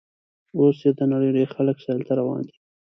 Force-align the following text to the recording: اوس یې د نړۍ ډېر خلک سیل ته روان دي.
اوس 0.57 0.77
یې 0.85 0.91
د 0.99 1.01
نړۍ 1.11 1.29
ډېر 1.37 1.49
خلک 1.55 1.77
سیل 1.85 1.99
ته 2.07 2.13
روان 2.19 2.41
دي. 2.47 2.55